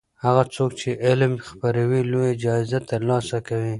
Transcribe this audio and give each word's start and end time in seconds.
هغه 0.25 0.43
څوک 0.55 0.71
چې 0.79 0.89
علم 1.05 1.33
خپروي 1.47 2.01
لویه 2.11 2.33
جایزه 2.43 2.79
ترلاسه 2.91 3.37
کوي. 3.47 3.69